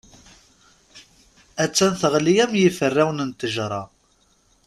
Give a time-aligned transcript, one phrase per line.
[1.63, 3.83] A-tt-an teɣli am yifrawen n ccejra.